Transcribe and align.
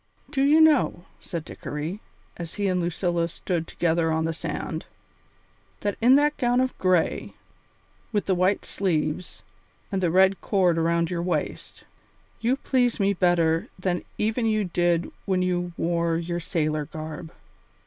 "Do 0.31 0.41
you 0.41 0.61
know," 0.61 1.05
said 1.19 1.45
Dickory, 1.45 2.01
as 2.35 2.55
he 2.55 2.65
and 2.65 2.81
Lucilla 2.81 3.27
stood 3.27 3.67
together 3.67 4.11
on 4.11 4.25
the 4.25 4.33
sand, 4.33 4.87
"that 5.81 5.95
in 6.01 6.15
that 6.15 6.35
gown 6.37 6.59
of 6.59 6.75
gray, 6.79 7.35
with 8.11 8.25
the 8.25 8.33
white 8.33 8.65
sleeves, 8.65 9.43
and 9.91 10.01
the 10.01 10.09
red 10.09 10.41
cord 10.41 10.79
around 10.79 11.11
your 11.11 11.21
waist, 11.21 11.83
you 12.39 12.55
please 12.55 12.99
me 12.99 13.13
better 13.13 13.67
than 13.77 14.03
even 14.17 14.47
you 14.47 14.63
did 14.63 15.11
when 15.25 15.43
you 15.43 15.71
wore 15.77 16.17
your 16.17 16.39
sailor 16.39 16.85
garb?" 16.85 17.31